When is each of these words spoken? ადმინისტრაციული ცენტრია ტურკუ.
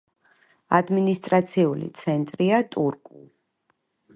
ადმინისტრაციული 0.77 1.91
ცენტრია 2.01 2.63
ტურკუ. 2.77 3.23